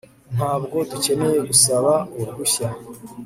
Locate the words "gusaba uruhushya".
1.49-2.67